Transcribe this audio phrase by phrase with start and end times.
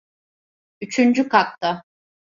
[0.81, 1.83] Üçüncü katta.